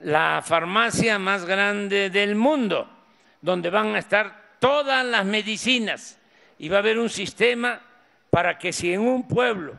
[0.00, 3.01] la farmacia más grande del mundo,
[3.42, 6.18] donde van a estar todas las medicinas
[6.58, 7.80] y va a haber un sistema
[8.30, 9.78] para que si en un pueblo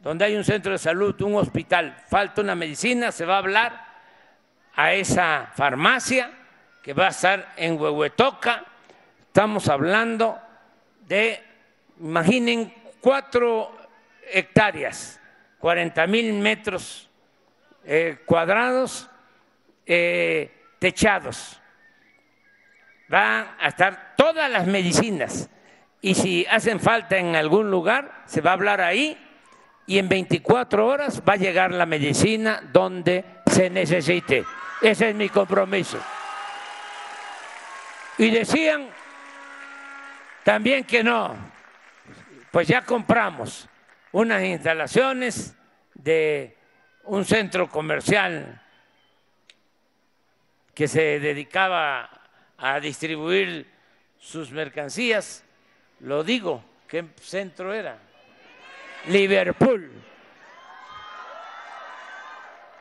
[0.00, 3.86] donde hay un centro de salud, un hospital, falta una medicina, se va a hablar
[4.74, 6.32] a esa farmacia
[6.82, 8.64] que va a estar en Huehuetoca.
[9.28, 10.40] Estamos hablando
[11.06, 11.40] de,
[12.00, 13.76] imaginen, cuatro
[14.32, 15.20] hectáreas,
[15.60, 17.08] 40 mil metros
[17.84, 19.08] eh, cuadrados
[19.86, 20.50] eh,
[20.80, 21.61] techados.
[23.12, 25.50] Van a estar todas las medicinas
[26.00, 29.18] y si hacen falta en algún lugar, se va a hablar ahí
[29.86, 34.46] y en 24 horas va a llegar la medicina donde se necesite.
[34.80, 35.98] Ese es mi compromiso.
[38.16, 38.88] Y decían
[40.42, 41.36] también que no,
[42.50, 43.68] pues ya compramos
[44.12, 45.54] unas instalaciones
[45.92, 46.56] de
[47.04, 48.62] un centro comercial
[50.74, 52.21] que se dedicaba
[52.62, 53.66] a distribuir
[54.18, 55.42] sus mercancías,
[55.98, 57.98] lo digo, ¿qué centro era?
[59.08, 59.90] Liverpool.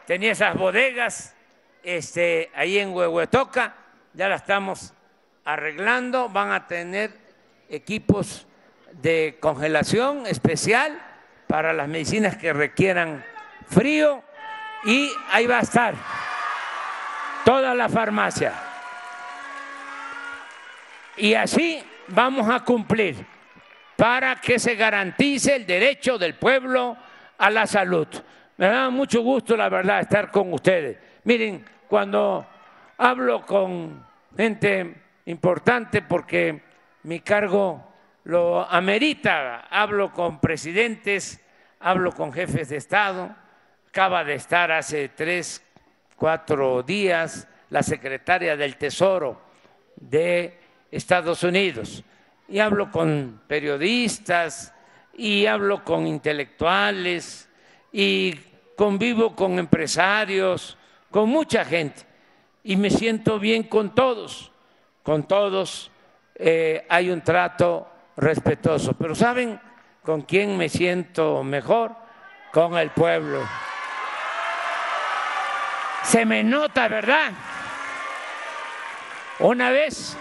[0.05, 1.33] Tenía esas bodegas
[1.81, 3.75] este, ahí en Huehuetoca,
[4.13, 4.93] ya la estamos
[5.45, 7.11] arreglando, van a tener
[7.67, 8.45] equipos
[8.91, 11.01] de congelación especial
[11.47, 13.25] para las medicinas que requieran
[13.65, 14.23] frío
[14.85, 15.95] y ahí va a estar
[17.43, 18.70] toda la farmacia.
[21.21, 23.23] Y así vamos a cumplir
[23.95, 26.97] para que se garantice el derecho del pueblo
[27.37, 28.07] a la salud.
[28.57, 30.97] Me da mucho gusto, la verdad, estar con ustedes.
[31.25, 32.47] Miren, cuando
[32.97, 34.03] hablo con
[34.35, 34.95] gente
[35.25, 36.63] importante, porque
[37.03, 37.93] mi cargo
[38.23, 41.39] lo amerita, hablo con presidentes,
[41.81, 43.35] hablo con jefes de Estado,
[43.89, 45.63] acaba de estar hace tres,
[46.15, 49.39] cuatro días la secretaria del Tesoro
[49.97, 50.60] de
[50.91, 52.03] Estados Unidos.
[52.47, 54.73] Y hablo con periodistas
[55.13, 57.49] y hablo con intelectuales
[57.91, 58.33] y
[58.75, 60.77] convivo con empresarios,
[61.09, 62.03] con mucha gente.
[62.63, 64.51] Y me siento bien con todos,
[65.03, 65.91] con todos
[66.35, 67.87] eh, hay un trato
[68.17, 69.59] respetuoso, pero ¿saben
[70.03, 71.95] con quién me siento mejor?
[72.51, 73.47] Con el pueblo.
[76.03, 77.31] Se me nota, ¿verdad?
[79.39, 80.17] Una vez,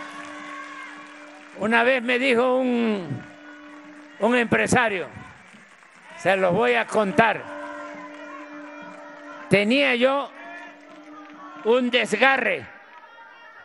[1.60, 3.22] una vez me dijo un,
[4.20, 5.06] un empresario,
[6.16, 7.42] se los voy a contar,
[9.50, 10.30] tenía yo
[11.64, 12.66] un desgarre,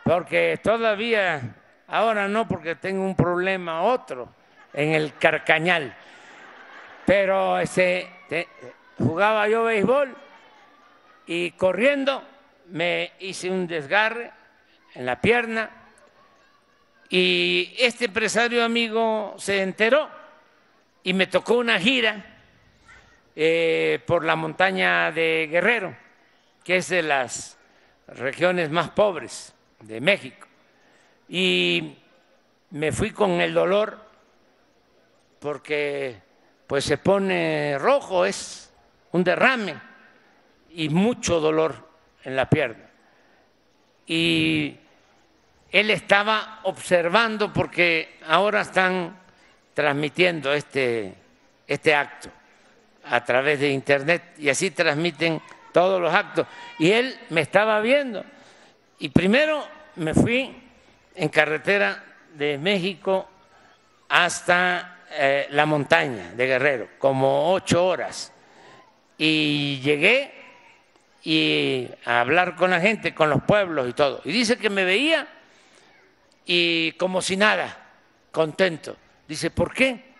[0.04, 1.40] porque todavía,
[1.88, 4.28] ahora no, porque tengo un problema otro
[4.74, 5.94] en el carcañal,
[7.06, 8.08] pero ese,
[8.98, 10.14] jugaba yo béisbol
[11.26, 12.22] y corriendo
[12.68, 14.32] me hice un desgarre
[14.94, 15.85] en la pierna
[17.08, 20.08] y este empresario amigo se enteró
[21.02, 22.36] y me tocó una gira
[23.36, 25.96] eh, por la montaña de Guerrero,
[26.64, 27.58] que es de las
[28.08, 30.46] regiones más pobres de México.
[31.28, 31.96] Y
[32.70, 34.04] me fui con el dolor
[35.38, 36.16] porque
[36.66, 38.72] pues se pone rojo, es
[39.12, 39.80] un derrame
[40.70, 41.88] y mucho dolor
[42.24, 42.90] en la pierna.
[44.06, 44.76] Y
[45.78, 49.14] él estaba observando porque ahora están
[49.74, 51.12] transmitiendo este,
[51.66, 52.30] este acto
[53.04, 55.38] a través de internet y así transmiten
[55.72, 56.46] todos los actos.
[56.78, 58.24] Y él me estaba viendo.
[59.00, 60.56] Y primero me fui
[61.14, 62.02] en carretera
[62.32, 63.28] de México
[64.08, 68.32] hasta eh, la montaña de Guerrero, como ocho horas.
[69.18, 70.32] Y llegué
[71.22, 74.22] y a hablar con la gente, con los pueblos y todo.
[74.24, 75.28] Y dice que me veía
[76.46, 77.76] y como si nada,
[78.30, 78.96] contento.
[79.26, 80.14] Dice, ¿por qué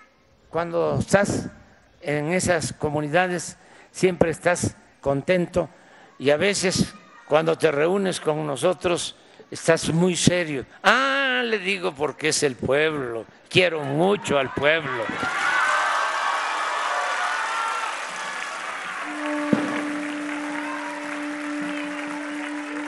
[0.51, 1.49] cuando estás
[2.03, 3.57] en esas comunidades
[3.93, 5.71] siempre estás contento
[6.19, 6.93] y a veces
[7.27, 9.15] cuando te reúnes con nosotros
[9.51, 10.67] estás muy serio?
[10.83, 15.05] Ah, le digo porque es el pueblo, quiero mucho al pueblo.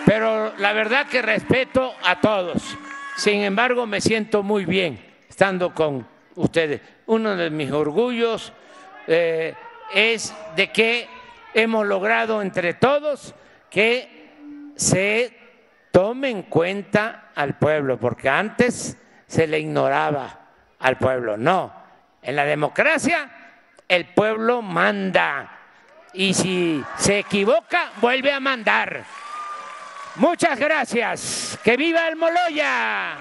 [0.04, 2.76] Pero la verdad que respeto a todos.
[3.18, 4.96] Sin embargo, me siento muy bien
[5.28, 6.06] estando con
[6.36, 6.80] ustedes.
[7.06, 8.52] Uno de mis orgullos
[9.08, 9.54] eh,
[9.92, 11.08] es de que
[11.52, 13.34] hemos logrado entre todos
[13.68, 15.36] que se
[15.90, 18.96] tome en cuenta al pueblo, porque antes
[19.26, 20.38] se le ignoraba
[20.78, 21.36] al pueblo.
[21.36, 21.72] No,
[22.22, 23.32] en la democracia
[23.88, 25.58] el pueblo manda
[26.12, 29.04] y si se equivoca vuelve a mandar.
[30.18, 31.58] Muchas gracias.
[31.62, 33.16] ¡Que viva el Moloya!